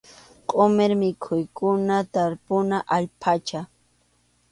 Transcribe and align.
Qʼumir 0.49 0.91
mikhuykuna 1.01 1.97
tarpuna 2.13 2.77
allpacha. 2.95 3.59